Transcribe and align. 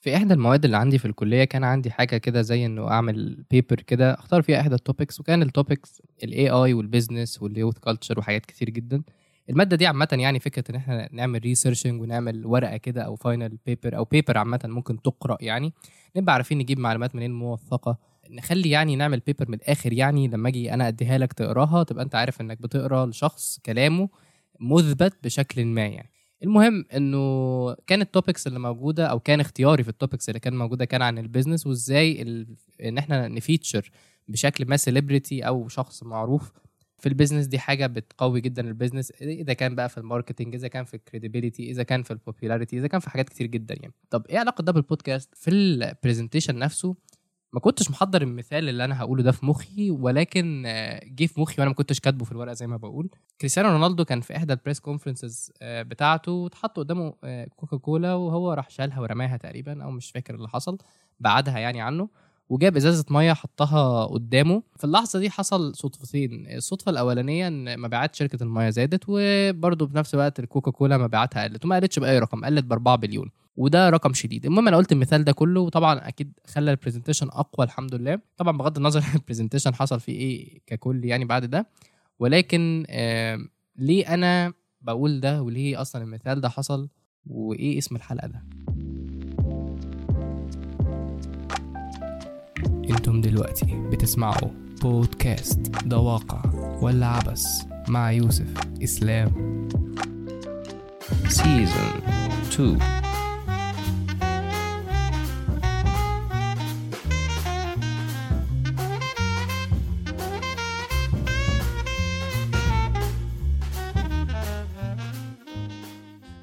في 0.00 0.16
إحدى 0.16 0.34
المواد 0.34 0.64
اللي 0.64 0.76
عندي 0.76 0.98
في 0.98 1.04
الكلية 1.04 1.44
كان 1.44 1.64
عندي 1.64 1.90
حاجة 1.90 2.16
كده 2.16 2.42
زي 2.42 2.66
إنه 2.66 2.90
أعمل 2.90 3.44
paper 3.50 3.76
كده 3.80 4.14
أختار 4.14 4.42
فيها 4.42 4.60
إحدى 4.60 4.74
التوبكس 4.74 5.20
وكان 5.20 5.42
التوبكس 5.42 6.02
الاي 6.24 6.48
اي 6.50 6.72
والبيزنس 6.72 7.42
واليوث 7.42 7.78
كلتشر 7.78 8.18
وحاجات 8.18 8.46
كتير 8.46 8.70
جدا. 8.70 9.02
المادة 9.50 9.76
دي 9.76 9.86
عامة 9.86 10.08
يعني 10.12 10.40
فكرة 10.40 10.64
إن 10.70 10.74
إحنا 10.74 11.08
نعمل 11.12 11.40
researching 11.40 12.00
ونعمل 12.02 12.46
ورقة 12.46 12.76
كده 12.76 13.02
أو 13.02 13.16
final 13.16 13.58
paper 13.66 13.96
أو 13.96 14.04
paper 14.04 14.38
عامة 14.38 14.60
ممكن 14.64 15.02
تقرأ 15.02 15.36
يعني 15.40 15.72
نبقى 16.16 16.34
عارفين 16.34 16.58
نجيب 16.58 16.78
معلومات 16.78 17.14
منين 17.14 17.32
موثقة. 17.32 17.98
نخلي 18.30 18.70
يعني 18.70 18.96
نعمل 18.96 19.18
paper 19.26 19.48
من 19.48 19.54
الآخر 19.54 19.92
يعني 19.92 20.28
لما 20.28 20.48
أجي 20.48 20.74
أنا 20.74 20.88
أديها 20.88 21.18
لك 21.18 21.32
تقراها 21.32 21.82
تبقى 21.82 22.04
أنت 22.04 22.14
عارف 22.14 22.40
إنك 22.40 22.62
بتقرأ 22.62 23.06
لشخص 23.06 23.58
كلامه 23.66 24.08
مثبت 24.60 25.16
بشكل 25.24 25.64
ما 25.64 25.86
يعني. 25.86 26.10
المهم 26.42 26.84
إنه 26.96 27.74
كان 27.86 28.00
ال 28.00 28.07
topics 28.07 28.46
اللي 28.46 28.58
موجودة 28.58 29.06
أو 29.06 29.20
كان 29.20 29.40
اختياري 29.40 29.82
في 29.82 29.88
ال 29.88 29.94
topics 29.94 30.28
اللي 30.28 30.40
كان 30.40 30.56
موجودة 30.58 30.84
كان 30.84 31.02
عن 31.02 31.18
ال 31.18 31.23
business 31.23 31.66
وإزاي. 31.66 32.22
إن 32.80 32.98
إحنا 32.98 33.28
ن 33.28 33.36
feature 33.36 33.90
بشكل 34.28 34.66
ما 34.68 34.76
celebrity 34.76 35.42
أو 35.42 35.68
شخص 35.68 36.02
معروف 36.02 36.52
في 36.98 37.08
ال 37.08 37.12
business 37.12 37.46
دي 37.46 37.58
حاجة 37.58 37.86
بتقوي 37.86 38.40
جدا 38.40 38.68
ال 38.68 38.73
business 38.73 39.10
إذا 39.10 39.52
كان 39.52 39.74
بقى 39.74 39.88
في 39.88 39.98
ال 39.98 40.04
marketing 40.04 40.54
إذا 40.54 40.68
كان 40.68 40.84
في 40.84 40.94
ال 40.94 41.00
credibility 41.00 41.70
إذا 41.70 41.82
كان 41.82 42.02
في 42.02 42.10
ال 42.10 42.16
popularity 42.16 42.78
إذا 42.78 42.86
كان 42.86 43.00
في 43.00 43.10
حاجات 43.10 43.28
كتير 43.28 43.46
جدا 43.46 43.74
يعني 43.80 43.94
طب 44.10 44.26
إيه 44.26 44.38
علاقة 44.38 44.62
ده 44.62 44.72
بالبودكاست 44.72 45.34
في 45.34 45.50
ال 45.50 45.58
presentation 45.58 46.58
نفسه 46.58 46.96
ما 47.52 47.60
كنتش 47.60 47.90
محضر 47.90 48.22
المثال 48.22 48.68
اللي 48.68 48.84
أنا 48.84 49.00
هقوله 49.00 49.22
ده 49.22 49.32
في 49.32 49.46
مخي 49.46 49.90
ولكن 49.90 50.62
آه، 50.66 51.00
جه 51.04 51.26
في 51.26 51.40
مخي 51.40 51.54
وأنا 51.58 51.68
ما 51.68 51.74
كنتش 51.74 52.00
كاتبه 52.00 52.24
في 52.24 52.32
الورقة 52.32 52.52
زي 52.52 52.66
ما 52.66 52.76
بقول. 52.76 53.10
كريستيانو 53.40 53.68
رونالدو 53.68 54.04
كان 54.04 54.20
في 54.20 54.36
إحدى 54.36 54.52
ال 54.52 54.57
press 54.57 54.80
conferences 54.80 55.52
بتاعته 55.62 56.32
واتحط 56.32 56.76
قدامه 56.78 57.14
آه، 57.24 57.48
كوكا 57.56 57.76
كولا 57.76 58.14
وهو 58.14 58.52
راح 58.52 58.70
شالها 58.70 59.00
ورماها 59.00 59.36
تقريبا 59.36 59.84
أو 59.84 59.90
مش 59.90 60.10
فاكر 60.10 60.34
اللي 60.34 60.48
حصل 60.48 60.78
بعدها 61.20 61.58
يعني 61.58 61.80
عنه. 61.80 62.08
وجاب 62.48 62.76
ازازة 62.76 63.04
مية 63.10 63.32
حطها 63.32 64.06
قدامه. 64.06 64.62
في 64.76 64.84
اللحظة 64.84 65.18
دي 65.18 65.30
حصل 65.30 65.74
صدفتين 65.76 66.46
الصدفة 66.56 66.90
الأولانية 66.90 67.48
إن 67.48 67.80
مبيعات 67.80 68.14
شركة 68.14 68.42
المية 68.42 68.70
زادت 68.70 69.04
وبرده 69.08 69.86
بنفس 69.86 70.14
الوقت 70.14 70.38
الكوكا 70.38 70.70
كولا 70.70 70.98
مبيعاتها 70.98 71.44
قلت 71.44 71.64
وما 71.64 71.76
قلتش 71.76 71.98
بأي 71.98 72.18
رقم 72.18 72.44
قلت 72.44 72.64
ب 72.64 72.72
4 72.72 72.96
بليون. 72.96 73.30
وده 73.56 73.90
رقم 73.90 74.12
شديد. 74.12 74.46
المهم 74.46 74.68
أنا 74.68 74.76
قلت 74.76 74.92
المثال 74.92 75.24
ده 75.24 75.32
كله 75.32 75.60
وطبعا 75.60 76.08
أكيد 76.08 76.32
خلى 76.46 76.70
ال 76.70 76.74
presentation 76.74 77.26
أقوى 77.28 77.66
الحمد 77.66 77.94
لله. 77.94 78.20
طبعا 78.36 78.58
بغض 78.58 78.76
النظر 78.76 79.04
ال 79.14 79.19
presentation 79.19 79.74
حصل 79.74 80.00
فيه 80.00 80.12
إيه 80.12 80.60
ككل 80.66 81.04
يعني 81.04 81.24
بعد 81.24 81.44
ده. 81.44 81.66
ولكن 82.18 82.86
ليه 83.76 84.14
أنا 84.14 84.52
بقول 84.80 85.20
ده 85.20 85.42
وليه 85.42 85.80
أصلا 85.80 86.02
المثال 86.02 86.40
ده 86.40 86.48
حصل 86.48 86.88
وإيه 87.26 87.78
اسم 87.78 87.96
الحلقة 87.96 88.26
ده؟ 88.28 88.42
أنتم 92.98 93.20
دلوقتي 93.20 93.66
بتسمعوا 93.92 94.50
بودكاست 94.82 95.60
ده 95.86 95.98
واقع 95.98 96.42
ولا 96.82 97.06
عبس 97.06 97.46
مع 97.88 98.12
يوسف 98.12 98.46
إسلام. 98.84 99.30
سيزون 101.28 102.00
2 102.52 102.78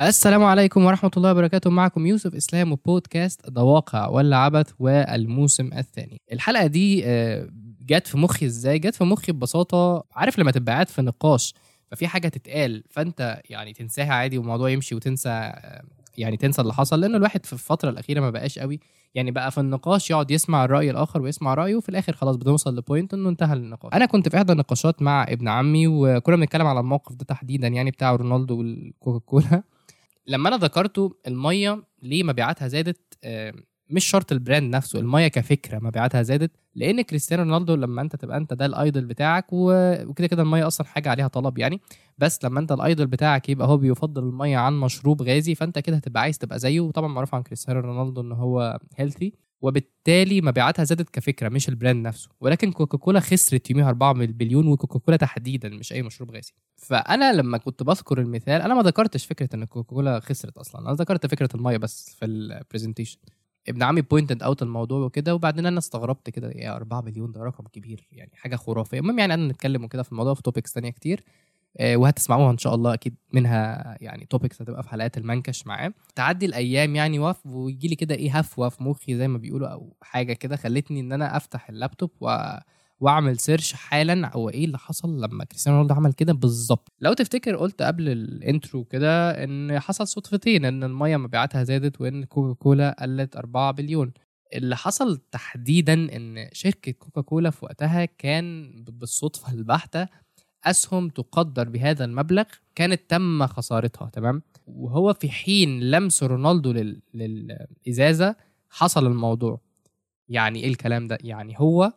السلام 0.01 0.43
عليكم 0.43 0.85
ورحمة 0.85 1.11
الله 1.17 1.31
وبركاته. 1.31 1.69
معكم 1.69 2.05
يوسف 2.05 2.35
إسلام 2.35 2.71
وبودكاست 2.71 3.49
ده 3.49 3.63
واقع 3.63 4.07
ولا 4.07 4.37
عبث 4.37 4.71
والموسم 4.79 5.69
الثاني. 5.73 6.21
الحلقة 6.31 6.67
دي 6.67 7.05
آه، 7.05 7.49
جت 7.85 8.07
في 8.07 8.17
مخي 8.17 8.45
إزاي؟ 8.45 8.79
جت 8.79 8.95
في 8.95 9.03
مخي 9.03 9.31
ببساطة 9.31 10.03
عارف 10.15 10.39
لما 10.39 10.51
تبقى 10.51 10.73
قاعد 10.73 10.89
في 10.89 11.01
نقاش 11.01 11.53
ففي 11.91 12.07
حاجة 12.07 12.27
تتقال 12.27 12.83
فأنت 12.89 13.41
يعني 13.49 13.73
تنساها 13.73 14.13
عادي 14.13 14.37
والموضوع 14.37 14.69
يمشي 14.69 14.95
وتنسى 14.95 15.29
آه، 15.29 15.83
يعني 16.17 16.37
تنسى 16.37 16.61
اللي 16.61 16.73
حصل 16.73 17.01
لأن 17.01 17.15
الواحد 17.15 17.45
في 17.45 17.53
الفترة 17.53 17.89
الأخيرة 17.89 18.21
ما 18.21 18.29
بقاش 18.29 18.59
قوي. 18.59 18.79
يعني 19.15 19.31
بقى 19.31 19.51
في 19.51 19.57
النقاش 19.57 20.09
يقعد 20.11 20.31
يسمع 20.31 20.65
الرأي 20.65 20.91
الآخر 20.91 21.21
ويسمع 21.21 21.53
رأيه 21.53 21.75
وفي 21.75 21.89
الآخر 21.89 22.13
خلاص 22.13 22.35
بنوصل 22.35 22.77
لبوينت 22.77 23.13
إنه 23.13 23.29
انتهى 23.29 23.53
النقاش. 23.53 23.93
أنا 23.93 24.05
كنت 24.05 24.29
في 24.29 24.37
إحدى 24.37 24.51
النقاشات 24.51 25.01
مع 25.01 25.23
ابن 25.23 25.47
عمي 25.47 25.87
وكنا 25.87 26.35
بنتكلم 26.35 26.67
على 26.67 26.79
الموقف 26.79 27.15
ده 27.15 27.25
تحديدا 27.25 27.67
يعني 27.67 27.91
بتاع 27.91 28.15
رونالدو 28.15 28.57
والكوكاكولا. 28.57 29.63
لما 30.27 30.49
أنا 30.49 30.57
ذكرته 30.57 31.15
المية 31.27 31.83
ليه 32.01 32.23
مبيعاتها 32.23 32.67
زادت 32.67 33.17
آه، 33.23 33.53
مش 33.89 34.05
شرط 34.05 34.31
ال 34.31 34.39
brand 34.39 34.75
نفسه 34.75 34.99
المية 34.99 35.27
كفكرة 35.27 35.79
مبيعاتها 35.79 36.21
زادت 36.21 36.51
لأن 36.75 37.01
كريستيانو 37.01 37.43
رونالدو 37.43 37.75
لما 37.75 38.01
أنت 38.01 38.15
تبقى 38.15 38.37
أنت 38.37 38.53
ده 38.53 38.65
ال 38.65 38.73
idol 38.73 39.05
بتاعك 39.05 39.45
وكده 39.51 40.27
كده 40.27 40.41
المية 40.43 40.67
أصلا 40.67 40.87
حاجة 40.87 41.09
عليها 41.09 41.27
طلب 41.27 41.57
يعني. 41.57 41.81
بس 42.17 42.45
لما 42.45 42.59
أنت 42.59 42.71
ال 42.71 42.79
idol 42.79 43.07
بتاعك 43.07 43.49
يبقى 43.49 43.67
هو 43.67 43.77
بيفضل 43.77 44.23
المية 44.23 44.57
عن 44.57 44.79
مشروب 44.79 45.21
غازي 45.21 45.55
فأنت 45.55 45.79
كده 45.79 45.95
هتبقى 45.95 46.21
عايز 46.21 46.37
تبقى 46.37 46.59
زيه. 46.59 46.79
وطبعا 46.79 47.07
معروف 47.07 47.35
عن 47.35 47.43
كريستيانو 47.43 47.79
رونالدو 47.79 48.21
إن 48.21 48.31
هو 48.31 48.79
healthy 48.95 49.33
وبالتالي 49.61 50.41
مبيعاتها 50.41 50.83
زادت 50.83 51.09
كفكرة 51.09 51.49
مش 51.49 51.69
ال 51.69 51.76
brand 51.76 52.07
نفسه. 52.07 52.29
ولكن 52.39 52.71
كوكاكولا 52.71 53.19
خسرت 53.19 53.69
يوميها 53.71 53.89
4 53.89 54.13
بليون 54.13 54.67
وكوكاكولا 54.67 55.17
تحديدا 55.17 55.69
مش 55.69 55.93
أي 55.93 56.01
مشروب 56.03 56.31
غازي. 56.31 56.53
فأنا 56.77 57.33
لما 57.33 57.57
كنت 57.57 57.83
بذكر 57.83 58.19
المثال 58.21 58.61
أنا 58.61 58.73
ما 58.73 58.81
ذكرتش 58.81 59.25
فكرة 59.25 59.49
إن 59.53 59.65
كوكاكولا 59.65 60.19
خسرت 60.19 60.57
أصلا. 60.57 60.81
أنا 60.81 60.93
ذكرت 60.93 61.25
فكرة 61.27 61.49
المية 61.55 61.77
بس 61.77 62.15
في 62.19 62.25
ال 62.25 62.33
presentation 62.33 63.19
ابن 63.69 63.83
عمي 63.83 64.01
pointed 64.01 64.43
out 64.43 64.61
الموضوع 64.61 64.99
وكده 65.05 65.35
وبعدين 65.35 65.65
أنا 65.65 65.77
استغربت 65.77 66.29
كده 66.29 66.51
يا 66.51 66.75
4 66.75 67.01
مليون 67.01 67.31
ده 67.31 67.43
رقم 67.43 67.63
كبير 67.73 68.07
يعني 68.11 68.31
حاجة 68.35 68.55
خرافية. 68.55 68.99
المهم 68.99 69.19
يعني 69.19 69.33
أنا 69.33 69.47
نتكلم 69.47 69.83
وكده 69.83 70.03
في 70.03 70.11
الموضوع 70.11 70.33
في 70.33 70.41
topics 70.41 70.73
تانية 70.73 70.89
كتير. 70.91 71.23
وهتسمعوها 71.81 72.51
إن 72.51 72.57
شاء 72.57 72.75
الله 72.75 72.93
أكيد 72.93 73.15
منها 73.33 73.97
يعني 74.01 74.25
topics 74.29 74.61
هتبقى 74.61 74.83
في 74.83 74.89
حلقات 74.89 75.17
المنكش 75.17 75.67
معاه. 75.67 75.93
تعدي 76.15 76.45
الأيام 76.45 76.95
يعني 76.95 77.19
وف 77.19 77.45
ويجي 77.45 77.87
لي 77.87 77.95
كده 77.95 78.15
إيه 78.15 78.37
هفوة 78.39 78.69
في 78.69 78.83
مخي 78.83 79.17
زي 79.17 79.27
ما 79.27 79.37
بيقولوا 79.37 79.67
أو 79.67 79.97
حاجة 80.01 80.33
كده 80.33 80.55
خلتني 80.55 80.99
إن 80.99 81.11
أنا 81.11 81.37
أفتح 81.37 81.69
اللابتوب 81.69 82.11
و 82.21 82.37
وأعمل 82.99 83.39
search 83.39 83.73
حالا 83.73 84.31
هو 84.35 84.49
إيه 84.49 84.65
اللي 84.65 84.77
حصل 84.77 85.21
لما 85.21 85.43
كريستيانو 85.43 85.77
رونالدو 85.77 85.95
عمل 85.95 86.13
كده 86.13 86.33
بالظبط. 86.33 86.91
لو 86.99 87.13
تفتكر 87.13 87.55
قلت 87.55 87.81
قبل 87.81 88.09
ال 88.09 88.22
intro 88.22 88.83
كده 88.83 89.43
إن 89.43 89.79
حصل 89.79 90.07
صدفتين 90.07 90.65
إن 90.65 90.83
المية 90.83 91.17
مبيعاتها 91.17 91.63
زادت 91.63 92.01
وإن 92.01 92.23
كوكا 92.23 92.53
كولا 92.53 92.95
قلت 93.01 93.35
4 93.35 93.71
بليون. 93.71 94.13
اللي 94.53 94.75
حصل 94.77 95.17
تحديدا 95.31 95.93
إن 95.93 96.49
شركة 96.53 96.91
كوكا 96.91 97.21
كولا 97.21 97.49
في 97.49 97.65
وقتها 97.65 98.05
كان 98.05 98.71
بالصدفة 98.87 99.53
البحتة 99.53 100.07
أسهم 100.65 101.09
تقدر 101.09 101.69
بهذا 101.69 102.05
المبلغ 102.05 102.43
كانت 102.75 103.01
تم 103.09 103.47
خسارتها 103.47 104.09
تمام؟ 104.09 104.41
وهو 104.67 105.13
في 105.13 105.29
حين 105.29 105.79
لمس 105.79 106.23
رونالدو 106.23 106.71
لل... 106.71 107.01
للإزازة 107.13 108.35
حصل 108.69 109.05
الموضوع. 109.07 109.59
يعني 110.29 110.59
إيه 110.63 110.67
الكلام 110.69 111.07
ده؟ 111.07 111.17
يعني 111.21 111.53
هو 111.57 111.93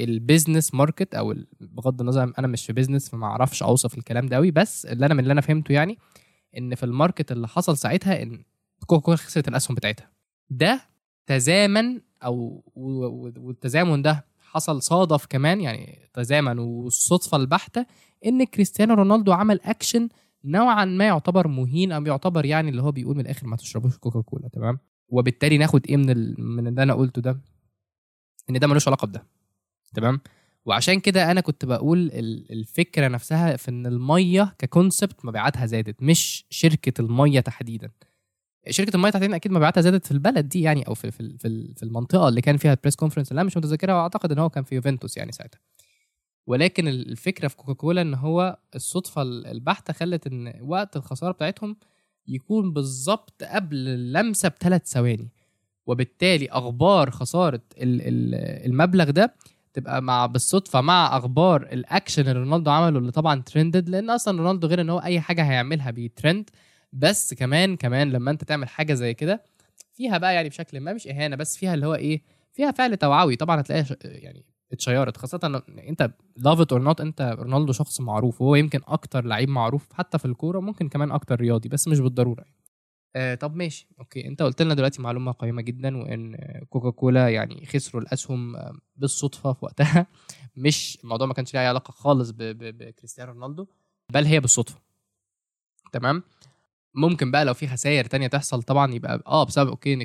ال 0.00 0.08
business 0.08 0.74
market 0.74 1.14
أو 1.14 1.34
بغض 1.60 2.00
النظر 2.00 2.32
أنا 2.38 2.46
مش 2.46 2.66
في 2.66 2.72
business 2.72 3.08
فما 3.08 3.26
أعرفش 3.26 3.62
أوصف 3.62 3.98
الكلام 3.98 4.26
ده 4.26 4.36
قوي 4.36 4.50
بس 4.50 4.86
اللي 4.86 5.06
أنا 5.06 5.14
من 5.14 5.20
اللي 5.20 5.32
أنا 5.32 5.40
فهمته 5.40 5.72
يعني 5.72 5.98
إن 6.58 6.74
في 6.74 6.82
ال 6.82 6.89
market 6.89 7.32
اللي 7.32 7.48
حصل 7.48 7.76
ساعتها 7.76 8.22
إن 8.22 8.42
كوكا 8.86 9.02
كولا 9.04 9.16
خسرت 9.16 9.48
الأسهم 9.48 9.74
بتاعتها. 9.74 10.10
ده 10.50 10.80
تزامن 11.26 12.00
أو 12.24 12.64
والتزامن 12.76 14.02
ده 14.02 14.26
حصل 14.52 14.82
صادف 14.82 15.26
كمان 15.26 15.60
يعني 15.60 16.10
تزامن 16.14 16.58
والصدفة 16.58 17.36
البحتة 17.36 17.86
إن 18.26 18.44
كريستيانو 18.44 18.94
رونالدو 18.94 19.32
عمل 19.32 19.60
اكشن 19.64 20.08
نوعا 20.44 20.84
ما 20.84 21.06
يعتبر 21.06 21.48
مهين 21.48 21.92
أو 21.92 22.06
يعتبر 22.06 22.44
يعني 22.44 22.70
اللي 22.70 22.82
هو 22.82 22.92
بيقول 22.92 23.14
من 23.16 23.20
الآخر 23.20 23.46
ما 23.46 23.56
تشربوش 23.56 23.96
كوكا 23.98 24.20
كولا 24.20 24.48
تمام؟ 24.48 24.78
وبالتالي 25.08 25.58
ناخد 25.58 25.86
إيه 25.86 25.96
من. 25.96 26.34
من 26.38 26.66
اللي 26.66 26.82
أنا 26.82 26.94
قلته 26.94 27.22
ده؟ 27.22 27.40
إن 28.50 28.58
ده 28.58 28.66
ملوش 28.66 28.88
علاقة 28.88 29.06
بده 29.06 29.26
تمام؟ 29.94 30.20
وعشان 30.66 31.00
كده 31.00 31.30
أنا 31.30 31.40
كنت 31.40 31.64
بقول 31.64 32.10
الفكرة 32.50 33.08
نفسها 33.08 33.56
في 33.56 33.68
إن 33.70 33.86
المية 33.86 34.54
ك 34.58 34.66
concept 34.66 35.24
مبيعاتها 35.24 35.66
زادت 35.66 36.02
مش 36.02 36.46
شركة 36.50 37.00
المية 37.00 37.40
تحديدا. 37.40 37.90
شركة 38.70 38.96
الميه 38.96 39.10
تحديدا 39.10 39.36
أكيد 39.36 39.52
مبيعاتها 39.52 39.80
زادت 39.80 40.06
في 40.06 40.12
البلد 40.12 40.48
دي 40.48 40.60
يعني 40.62 40.82
أو 40.88 40.94
في 40.94 41.10
في 41.10 41.38
في 41.76 41.82
المنطقة 41.82 42.28
اللي 42.28 42.40
كان 42.40 42.56
فيها 42.56 42.70
ال 42.72 42.76
press 42.76 42.96
conference 42.96 43.30
اللي 43.30 43.40
أنا 43.40 43.46
مش 43.46 43.56
متذكرها 43.56 43.94
وأعتقد 43.94 44.32
إن 44.32 44.38
هو 44.38 44.50
كان 44.50 44.64
في 44.64 44.74
يوفنتوس 44.74 45.16
يعني 45.16 45.32
ساعتها. 45.32 45.60
ولكن 46.46 46.88
الفكرة 46.88 47.48
في 47.48 47.56
كوكاكولا 47.56 48.02
إن 48.02 48.14
هو 48.14 48.58
الصدفة 48.74 49.22
البحتة 49.22 49.92
خلت 49.92 50.26
إن 50.26 50.52
وقت 50.62 50.96
الخسارة 50.96 51.32
بتاعتهم 51.32 51.76
يكون 52.28 52.72
بالظبط 52.72 53.42
قبل 53.44 53.76
اللمسة 53.76 54.48
بثلاث 54.48 54.86
ثواني. 54.86 55.28
وبالتالي 55.86 56.48
أخبار 56.50 57.10
خسارة 57.10 57.60
المبلغ 57.78 59.10
ده 59.10 59.34
تبقى 59.72 60.02
مع 60.02 60.26
بالصدفة 60.26 60.80
مع 60.80 61.16
أخبار 61.16 61.62
الأكشن 61.62 62.22
اللي 62.22 62.32
رونالدو 62.32 62.70
عمله 62.70 62.98
اللي 62.98 63.12
طبعا 63.12 63.42
trended 63.42 63.88
لأن 63.88 64.10
أصلا 64.10 64.38
رونالدو 64.38 64.66
غير 64.66 64.80
إن 64.80 64.90
هو 64.90 64.98
أي 64.98 65.20
حاجة 65.20 65.42
هيعملها 65.42 65.90
بيترند. 65.90 66.50
بس 66.92 67.34
كمان 67.34 67.76
كمان 67.76 68.10
لما 68.12 68.30
انت 68.30 68.44
تعمل 68.44 68.68
حاجة 68.68 68.94
زي 68.94 69.14
كده 69.14 69.42
فيها 69.92 70.18
بقى 70.18 70.34
يعني 70.34 70.48
بشكل 70.48 70.80
ما 70.80 70.92
مش 70.92 71.06
إهانة 71.08 71.36
بس 71.36 71.56
فيها 71.56 71.74
اللي 71.74 71.86
هو 71.86 71.94
إيه 71.94 72.22
فيها 72.52 72.70
فعل 72.70 72.96
توعوي. 72.96 73.36
طبعا 73.36 73.60
هتلاقيها 73.60 73.96
يعني 74.04 74.44
اتـ 74.72 74.78
shared 74.78 75.16
خاصة 75.16 75.40
إن 75.44 75.78
أنت 75.78 76.10
love 76.36 76.60
it 76.60 76.72
or 76.72 76.82
not 76.82 77.00
أنت 77.00 77.36
رونالدو 77.38 77.72
شخص 77.72 78.00
معروف 78.00 78.42
وهو 78.42 78.54
يمكن 78.54 78.80
أكتر 78.88 79.24
لعيب 79.24 79.48
معروف 79.48 79.92
حتى 79.92 80.18
في 80.18 80.24
الكورة 80.24 80.60
ممكن 80.60 80.88
كمان 80.88 81.10
أكتر 81.12 81.40
رياضي 81.40 81.68
بس 81.68 81.88
مش 81.88 82.00
بالضرورة 82.00 82.40
يعني. 82.40 82.54
آه 83.16 83.34
طب 83.34 83.56
ماشي. 83.56 83.88
okay. 84.00 84.26
أنت 84.26 84.42
قلت 84.42 84.62
لنا 84.62 84.74
دلوقتي 84.74 85.02
معلومة 85.02 85.32
قيمة 85.32 85.62
جدا 85.62 85.96
وإن 85.96 86.36
كوكا 86.70 86.90
كولا 86.90 87.28
يعني 87.28 87.66
خسروا 87.66 88.02
الأسهم 88.02 88.56
آه، 88.56 88.72
بالصدفة 88.96 89.52
في 89.52 89.64
وقتها. 89.64 90.06
مش 90.56 90.98
الموضوع 91.04 91.26
ما 91.26 91.34
كانش 91.34 91.54
ليه 91.54 91.60
أي 91.60 91.66
علاقة 91.66 91.92
خالص 91.92 92.30
بكريستيانو 92.30 93.32
رونالدو 93.32 93.66
بل 94.12 94.24
هي 94.24 94.40
بالصدفة. 94.40 94.78
تمام؟ 95.92 96.22
ممكن 96.94 97.30
بقى 97.30 97.44
لو 97.44 97.54
في 97.54 97.66
خسائر 97.68 98.04
تانية 98.04 98.26
تحصل 98.26 98.62
طبعا 98.62 98.94
يبقى 98.94 99.22
آه 99.26 99.44
بسبب 99.44 99.68
okay 99.68 99.96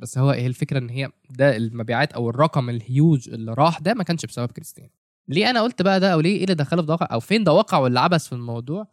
بس 0.00 0.18
هو 0.18 0.30
هي 0.30 0.46
الفكرة 0.46 0.78
إن 0.78 0.88
هي 0.90 1.08
ده 1.30 1.56
المبيعات 1.56 2.12
أو 2.12 2.30
الرقم 2.30 2.70
الهيوج 2.70 3.28
اللي 3.28 3.54
راح 3.54 3.78
ده 3.78 3.94
ما 3.94 4.04
كانش 4.04 4.26
بسبب 4.26 4.50
كريستيانو. 4.52 4.90
ليه 5.28 5.50
أنا 5.50 5.62
قلت 5.62 5.82
بقى 5.82 6.00
ده 6.00 6.12
أو 6.12 6.20
ليه 6.20 6.36
إيه 6.36 6.44
اللي 6.44 6.54
دخله 6.54 6.82
في 6.82 6.90
واقع 6.90 7.08
أو 7.12 7.20
فين 7.20 7.44
ده 7.44 7.52
واقع 7.52 7.78
ولا 7.78 8.00
عبث 8.00 8.26
في 8.26 8.32
الموضوع؟ 8.32 8.86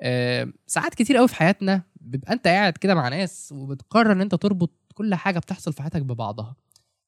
آه 0.00 0.52
ساعات 0.66 0.94
كتير 0.94 1.16
قوي 1.16 1.28
في 1.28 1.34
حياتنا 1.34 1.82
بيبقى 2.00 2.32
أنت 2.32 2.46
قاعد 2.48 2.72
كده 2.72 2.94
مع 2.94 3.08
ناس 3.08 3.52
وبتقرر 3.56 4.12
إن 4.12 4.20
أنت 4.20 4.34
تربط 4.34 4.70
كل 4.94 5.14
حاجة 5.14 5.38
بتحصل 5.38 5.72
في 5.72 5.82
حياتك 5.82 6.02
ببعضها 6.02 6.56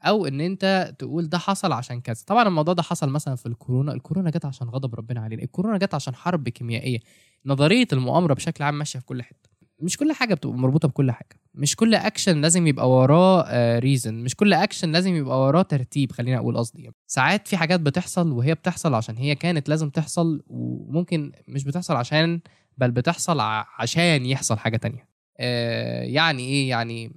أو 0.02 0.26
إن 0.26 0.40
أنت 0.40 0.94
تقول 0.98 1.28
ده 1.28 1.38
حصل 1.38 1.72
عشان 1.72 2.00
كذا. 2.00 2.24
طبعا 2.26 2.48
الموضوع 2.48 2.74
ده 2.74 2.82
حصل 2.82 3.08
مثلا 3.10 3.36
في 3.36 3.46
الكورونا 3.46 3.92
الكورونا 3.92 4.30
جت 4.30 4.44
عشان 4.44 4.68
غضب 4.68 4.94
ربنا 4.94 5.20
علينا 5.20 5.42
الكورونا 5.42 5.78
جت 5.78 5.94
عشان 5.94 6.14
حرب 6.14 6.48
كيميائية 6.48 6.98
نظرية 7.46 7.88
المؤامرة 7.92 8.34
بشكل 8.34 8.64
عام 8.64 8.78
ماشية 8.78 8.98
في 8.98 9.04
كل 9.04 9.22
حتة. 9.22 9.49
مش 9.80 9.96
كل 9.96 10.12
حاجة 10.12 10.34
بتبقى 10.34 10.56
مربوطة 10.56 10.88
بكل 10.88 11.10
حاجة. 11.10 11.40
مش 11.54 11.76
كل 11.76 11.94
اكشن 11.94 12.40
لازم 12.40 12.66
يبقى 12.66 12.90
وراه 12.90 13.78
reason 13.78 14.14
مش 14.14 14.36
كل 14.36 14.52
اكشن 14.52 14.92
لازم 14.92 15.14
يبقى 15.14 15.40
وراه 15.40 15.62
ترتيب 15.62 16.12
خلينا 16.12 16.38
أقول 16.38 16.56
قصدي. 16.56 16.82
يعني. 16.82 16.94
ساعات 17.06 17.48
في 17.48 17.56
حاجات 17.56 17.80
بتحصل 17.80 18.32
وهي 18.32 18.54
بتحصل 18.54 18.94
عشان 18.94 19.16
هي 19.16 19.34
كانت 19.34 19.68
لازم 19.68 19.90
تحصل 19.90 20.42
وممكن 20.46 21.32
مش 21.48 21.64
بتحصل 21.64 21.96
عشان 21.96 22.40
بل 22.78 22.90
بتحصل 22.90 23.40
عشان 23.78 24.26
يحصل 24.26 24.58
حاجة 24.58 24.76
تانية. 24.76 25.08
آه 25.40 26.02
يعني 26.02 26.42
إيه؟ 26.42 26.68
يعني 26.70 27.12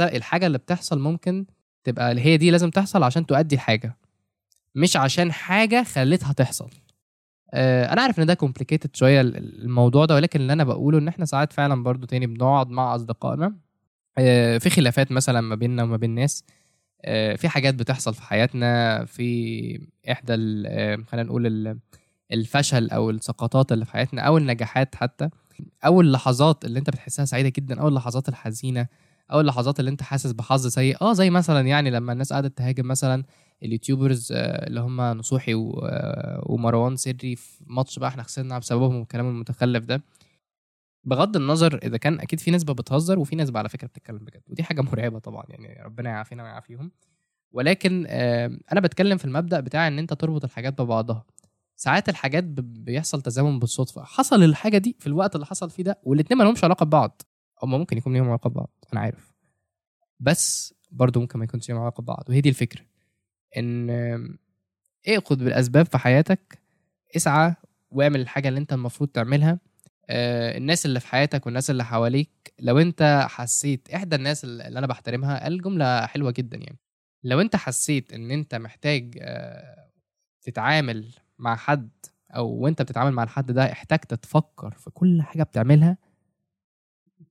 الحاجة 0.00 0.46
اللي 0.46 0.58
بتحصل 0.58 0.98
ممكن 0.98 1.46
تبقى 1.84 2.20
هي 2.20 2.36
دي 2.36 2.50
لازم 2.50 2.70
تحصل 2.70 3.02
عشان 3.02 3.26
تؤدي 3.26 3.58
حاجة 3.58 3.96
مش 4.74 4.96
عشان 4.96 5.32
حاجة 5.32 5.82
خلتها 5.84 6.32
تحصل. 6.32 6.64
آه، 6.64 6.85
أنا 7.54 8.02
عارف 8.02 8.20
إن 8.20 8.26
ده 8.26 8.34
كومبليكيتد 8.34 8.96
شوية 8.96 9.20
ال- 9.20 9.36
ال- 9.36 9.62
الموضوع 9.62 10.04
ده 10.04 10.14
ولكن 10.14 10.40
اللي 10.40 10.52
أنا 10.52 10.64
بقوله 10.64 10.98
إن 10.98 11.08
إحنا 11.08 11.24
ساعات 11.24 11.52
فعلا 11.52 11.82
برضو 11.82 12.06
تاني 12.06 12.26
بنقعد 12.26 12.70
مع 12.70 12.94
أصدقائنا. 12.94 13.54
آه، 14.18 14.58
في 14.58 14.70
خلافات 14.70 15.12
مثلا 15.12 15.40
ما 15.40 15.54
بيننا 15.54 15.82
وما 15.82 15.96
بين 15.96 16.10
ناس. 16.10 16.44
آه، 17.04 17.34
في 17.36 17.48
حاجات 17.48 17.74
بتحصل 17.74 18.14
في 18.14 18.22
حياتنا 18.22 19.04
في 19.04 19.88
إحدى 20.10 20.34
آه، 20.66 20.96
خلينا 21.08 21.28
نقول 21.28 21.46
ال- 21.46 21.78
الفشل 22.32 22.90
أو 22.90 23.10
السقطات 23.10 23.72
اللي 23.72 23.84
في 23.84 23.92
حياتنا 23.92 24.22
أو 24.22 24.38
النجاحات 24.38 24.94
حتى 24.94 25.28
أو 25.86 26.00
اللحظات 26.00 26.64
اللي 26.64 26.78
أنت 26.78 26.90
بتحسها 26.90 27.24
سعيدة 27.24 27.48
جدا 27.56 27.80
أو 27.80 27.88
اللحظات 27.88 28.28
الحزينة 28.28 28.86
أو 29.32 29.40
اللحظات 29.40 29.80
اللي 29.80 29.90
أنت 29.90 30.02
حاسس 30.02 30.32
بحظ 30.32 30.66
سيء. 30.66 30.96
آه 31.02 31.12
زي 31.12 31.30
مثلا 31.30 31.60
يعني 31.68 31.90
لما 31.90 32.12
الناس 32.12 32.32
قعدت 32.32 32.58
تهاجم 32.58 32.88
مثلا 32.88 33.24
اليوتيوبرز 33.62 34.32
آه، 34.32 34.66
اللي 34.66 34.80
هم 34.80 35.00
نصوحي 35.00 35.54
آه، 35.54 36.42
ومروان 36.46 36.96
سري 36.96 37.36
في 37.36 37.64
ماتش 37.66 37.98
بقى 37.98 38.08
إحنا 38.08 38.22
خسرنا 38.22 38.58
بسببهم 38.58 38.96
والكلام 38.96 39.28
المتخلف 39.28 39.84
ده. 39.84 40.02
بغض 41.04 41.36
النظر 41.36 41.80
إذا 41.82 41.96
كان 41.96 42.20
أكيد 42.20 42.40
في 42.40 42.50
نسبة 42.50 42.74
بتهزر 42.74 43.18
وفي 43.18 43.36
نسبة 43.36 43.58
على 43.58 43.68
فكرة 43.68 43.86
بتتكلم 43.88 44.18
بجد 44.18 44.42
ودي 44.48 44.62
حاجة 44.62 44.80
مرعبة 44.80 45.18
طبعا 45.18 45.44
يعني 45.48 45.82
ربنا 45.82 46.10
يعافينا 46.10 46.42
ويعافيهم. 46.42 46.90
ولكن 47.52 48.06
أنا 48.72 48.80
بتكلم 48.80 49.18
في 49.18 49.24
المبدأ 49.24 49.60
بتاع 49.60 49.88
إن 49.88 49.98
أنت 49.98 50.12
تربط 50.12 50.44
الحاجات 50.44 50.82
ببعضها. 50.82 51.24
ساعات 51.76 52.08
الحاجات 52.08 52.44
بيحصل 52.60 53.22
تزامن 53.22 53.58
بالصدفة. 53.58 54.02
حصل 54.04 54.42
الحاجة 54.42 54.78
دي 54.78 54.96
في 54.98 55.06
الوقت 55.06 55.34
اللي 55.34 55.46
حصل 55.46 55.70
فيه 55.70 55.82
ده 55.82 55.98
والاتنين 56.02 56.38
ما 56.38 56.44
لهمش 56.44 56.64
علاقة 56.64 56.84
ببعض. 56.84 57.22
هما 57.62 57.78
ممكن 57.78 57.98
يكون 57.98 58.12
ليهم 58.12 58.28
علاقة 58.28 58.50
ببعض 58.50 58.70
أنا 58.92 59.00
عارف. 59.00 59.34
بس 60.20 60.74
برضه 60.90 61.20
ممكن 61.20 61.38
ما 61.38 61.44
يكونش 61.44 61.68
ليهم 61.68 61.80
علاقة 61.80 62.00
ببعض 62.00 62.24
وهي 62.28 62.40
دي 62.40 62.48
الفكرة. 62.48 62.82
إن 63.56 64.38
اخد 65.08 65.38
بالأسباب 65.38 65.86
في 65.86 65.98
حياتك 65.98 66.58
اسعى 67.16 67.54
واعمل 67.90 68.20
الحاجة 68.20 68.48
اللي 68.48 68.60
أنت 68.60 68.72
المفروض 68.72 69.08
تعملها. 69.10 69.58
آه، 70.10 70.58
الناس 70.58 70.86
اللي 70.86 71.00
في 71.00 71.06
حياتك 71.08 71.46
والناس 71.46 71.70
اللي 71.70 71.84
حواليك 71.84 72.30
لو 72.60 72.78
أنت 72.78 73.26
حسيت 73.30 73.90
إحدى 73.94 74.16
الناس 74.16 74.44
اللي 74.44 74.78
أنا 74.78 74.86
بحترمها 74.86 75.42
قال 75.42 75.62
جملة 75.62 76.06
حلوة 76.06 76.30
جدا 76.30 76.56
يعني. 76.56 76.78
لو 77.24 77.40
أنت 77.40 77.56
حسيت 77.56 78.12
إن 78.12 78.30
أنت 78.30 78.54
محتاج 78.54 79.18
آه، 79.22 79.90
تتعامل 80.42 81.14
مع 81.38 81.56
حد 81.56 81.90
أو 82.30 82.48
وأنت 82.48 82.82
بتتعامل 82.82 83.12
مع 83.12 83.22
الحد 83.22 83.52
ده 83.52 83.72
احتاجت 83.72 84.14
تفكر 84.14 84.70
في 84.70 84.90
كل 84.90 85.22
حاجة 85.22 85.42
بتعملها 85.42 85.96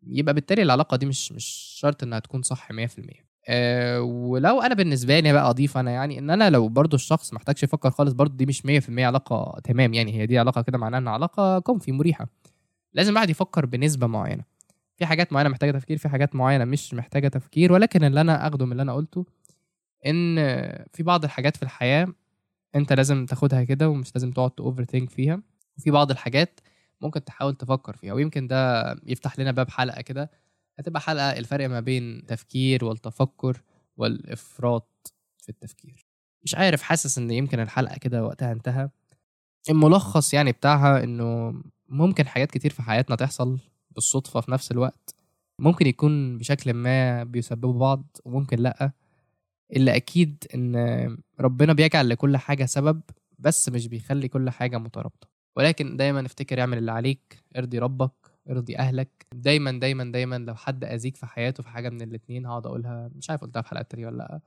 يبقى 0.04 0.33
بالتالي 0.33 0.62
العلاقة 0.62 0.98
دي 0.98 1.06
مش 1.06 1.31
مش 1.31 1.45
شرط 1.80 2.04
إنها 2.04 2.19
تكون 2.19 2.42
صح 2.42 2.71
100% 2.71 3.25
أه 3.47 4.01
ولو 4.01 4.62
أنا 4.62 4.75
بالنسبة 4.75 5.19
لي 5.19 5.33
بقى 5.33 5.50
أضيف 5.50 5.77
أنا 5.77 5.92
يعني 5.92 6.19
إن 6.19 6.30
أنا 6.30 6.50
لو 6.50 6.69
برضو 6.69 6.95
الشخص 6.95 7.33
محتاجش 7.33 7.63
يفكر 7.63 7.92
خالص 7.92 8.13
برضو 8.13 8.36
دي 8.36 8.45
مش 8.45 8.65
100% 8.65 9.06
علاقة 9.06 9.59
تمام 9.63 9.94
يعني 9.94 10.13
هي 10.13 10.25
دي 10.25 10.39
علاقة 10.39 10.62
كده 10.62 10.77
معناها 10.77 11.00
ان 11.00 11.07
علاقة 11.07 11.59
comfy 11.59 11.92
مريحة. 11.92 12.27
لازم 12.94 13.12
الواحد 13.12 13.30
يفكر 13.30 13.65
بنسبة 13.65 14.07
معينة. 14.07 14.44
في 14.97 15.06
حاجات 15.06 15.33
معينة 15.33 15.50
محتاجة 15.50 15.71
تفكير 15.71 15.97
في 15.97 16.09
حاجات 16.09 16.36
معينة 16.36 16.65
مش 16.65 16.94
محتاجة 16.94 17.27
تفكير 17.27 17.74
ولكن 17.74 18.03
اللي 18.03 18.21
أنا 18.21 18.47
أخده 18.47 18.65
من 18.65 18.71
اللي 18.71 18.81
أنا 18.83 18.94
قلته 18.94 19.25
إن 20.06 20.36
في 20.94 21.03
بعض 21.03 21.24
الحاجات 21.24 21.57
في 21.57 21.63
الحياة 21.63 22.07
أنت 22.75 22.94
لازم 22.94 23.25
تاخدها 23.25 23.63
كده 23.63 23.89
ومش 23.89 24.15
لازم 24.15 24.31
تقعد 24.31 24.51
overthink 24.59 25.09
فيها. 25.09 25.42
وفي 25.77 25.92
بعض 25.92 26.12
الحاجات 26.12 26.59
ممكن 27.01 27.24
تحاول 27.25 27.56
تفكر 27.56 27.95
فيها 27.97 28.13
ويمكن 28.13 28.47
ده 28.47 28.83
يفتح 29.06 29.39
لنا 29.39 29.51
باب 29.51 29.69
حلقة 29.69 30.01
كده 30.01 30.31
هتبقى 30.80 31.01
حلقة 31.01 31.31
الفرق 31.31 31.69
ما 31.69 31.80
بين 31.80 32.18
التفكير 32.18 32.86
والتفكر 32.86 33.62
والإفراط 33.98 35.13
في 35.38 35.50
التفكير. 35.50 36.06
مش 36.44 36.56
عارف 36.56 36.81
حاسس 36.81 37.18
إن 37.18 37.31
يمكن 37.31 37.60
الحلقة 37.60 37.98
كده 37.98 38.24
وقتها 38.24 38.51
انتهى. 38.51 38.89
الملخص 39.69 40.33
يعني 40.33 40.51
بتاعها 40.51 41.04
إنه 41.04 41.62
ممكن 41.89 42.27
حاجات 42.27 42.51
كتير 42.51 42.72
في 42.74 42.81
حياتنا 42.81 43.16
تحصل 43.16 43.60
بالصدفة 43.92 44.42
في 44.42 44.51
نفس 44.51 44.72
الوقت. 44.72 45.16
ممكن 45.60 45.88
يكون 45.88 46.38
بشكل 46.38 46.74
ما 46.74 47.24
بيسببوا 47.24 47.80
بعض 47.80 48.18
وممكن 48.25 48.60
لأ. 48.60 48.92
اللي 49.75 49.95
أكيد 49.95 50.44
إن 50.56 51.18
ربنا 51.40 51.73
بيجعل 51.73 52.09
لكل 52.09 52.38
حاجة 52.38 52.66
سبب 52.66 53.02
بس 53.40 53.69
مش 53.69 53.88
بيخلي 53.88 54.28
كل 54.28 54.49
حاجة 54.49 54.78
مترابطة. 54.78 55.28
ولكن 55.56 55.97
دايما 55.97 56.26
افتكر 56.26 56.61
اعمل 56.61 56.78
اللي 56.78 56.92
عليك 56.92 57.44
ارضي 57.57 57.80
ربك. 57.80 58.24
ارضي 58.49 58.78
أهلك. 58.78 59.25
دايما 59.33 59.71
دايما 59.71 60.11
دايما 60.11 60.37
لو 60.37 60.56
حد 60.56 60.83
أذيك 60.83 61.16
في 61.18 61.25
حياته 61.25 61.64
في 61.64 61.69
حاجة 61.69 61.90
من 61.90 62.02
الاتنين 62.02 62.45
هقعد 62.45 62.66
أقولها 62.66 63.09
مش 63.16 63.30
عارف 63.30 63.42
قلتها 63.42 63.61
في 63.61 63.69
حلقة 63.69 63.81
تانية 63.81 64.07
ولا 64.07 64.18
لأ. 64.18 64.40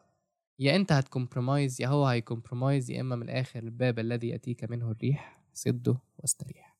يا 0.59 0.77
إنت 0.77 0.93
هت 0.93 1.08
compromise 1.08 1.83
يا 1.83 1.89
هو 1.89 2.07
هي 2.07 2.21
compromise 2.21 2.91
يا 2.91 3.01
إما 3.01 3.17
من 3.17 3.23
الآخر 3.23 3.59
الباب 3.63 3.99
الذي 3.99 4.29
يأتيك 4.29 4.71
منه 4.71 4.91
الريح 4.91 5.41
سده 5.53 5.97
واستريح. 6.19 6.77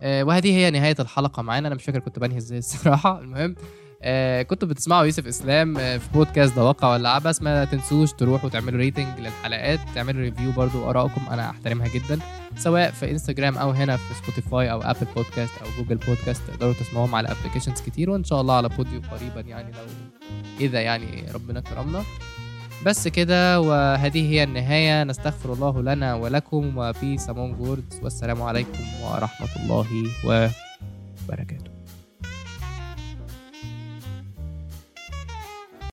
آه 0.00 0.24
وهذه 0.24 0.56
هي 0.56 0.70
نهاية 0.70 0.96
الحلقة 1.00 1.42
معانا. 1.42 1.68
أنا 1.68 1.74
مش 1.74 1.84
فاكر 1.84 1.98
كنت 1.98 2.18
بنهي 2.18 2.36
إزاي 2.36 2.58
الصراحة. 2.58 3.20
المهم 3.20 3.54
آه 4.04 4.42
كنتوا 4.42 4.68
بتسمعوا 4.68 5.04
يوسف 5.04 5.26
إسلام 5.26 5.78
آه 5.78 5.96
في 5.96 6.08
بودكاست 6.14 6.56
ده 6.56 6.64
واقع 6.64 6.92
ولا 6.92 7.08
عبث. 7.08 7.42
ما 7.42 7.64
تنسوش 7.64 8.12
تروحوا 8.12 8.50
تعملوا 8.50 8.78
rating 8.78 9.18
للحلقات 9.18 9.80
تعملوا 9.94 10.22
review 10.22 10.52
برضو 10.52 10.90
آرائكم 10.90 11.20
أنا 11.30 11.50
أحترمها 11.50 11.88
جدا. 11.88 12.18
سواء 12.56 12.90
في 12.90 13.10
انستجرام 13.10 13.58
أو 13.58 13.70
هنا 13.70 13.96
في 13.96 14.14
سبوتيفاي 14.22 14.70
أو 14.72 14.82
ابل 14.82 15.06
بودكاست 15.16 15.52
أو 15.62 15.66
جوجل 15.78 15.96
بودكاست 15.96 16.42
تقدروا 16.48 16.72
تسمعوهم 16.72 17.14
على 17.14 17.28
applications 17.28 17.80
كتير 17.80 18.10
وإن 18.10 18.24
شاء 18.24 18.40
الله 18.40 18.54
على 18.54 18.68
بوديو 18.68 19.00
قريبا 19.10 19.40
يعني 19.40 19.72
لو 19.72 19.84
إذا 20.60 20.80
يعني 20.80 21.24
ربنا 21.34 21.60
كرمنا. 21.60 22.02
بس 22.86 23.08
كده 23.08 23.60
وهذه 23.60 24.30
هي 24.30 24.42
النهاية. 24.42 25.04
نستغفر 25.04 25.52
الله 25.52 25.82
لنا 25.82 26.14
ولكم 26.14 26.78
و 26.78 26.87
peace 26.87 27.30
among 27.30 27.60
worlds 27.60 28.00
والسلام 28.02 28.42
عليكم 28.42 28.84
ورحمة 29.02 29.48
الله 29.56 30.10
وبركاته. 30.24 31.71